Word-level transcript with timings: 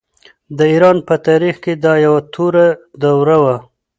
د 0.57 0.59
ایران 0.73 0.97
په 1.07 1.15
تاریخ 1.27 1.55
کې 1.63 1.73
دا 1.85 1.93
یوه 2.05 2.21
توره 2.33 2.67
دوره 3.03 3.37
وه. 3.43 3.57